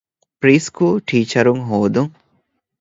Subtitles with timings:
[0.39, 2.13] ޕްރީސުކޫލު ޓީޗަރުން ހޯދުން